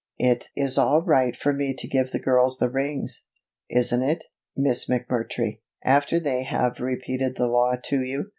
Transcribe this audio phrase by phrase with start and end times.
[0.17, 3.25] It is all right for me to give the girls the rings,
[3.69, 4.23] isn't it,
[4.57, 8.29] Miss McMurtry, after they have repeated the law to you?"